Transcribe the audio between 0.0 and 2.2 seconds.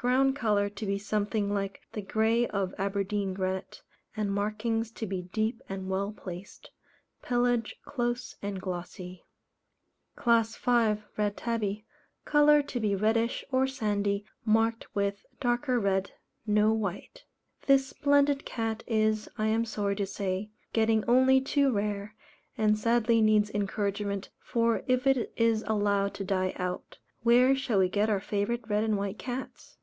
Ground colour to be something like the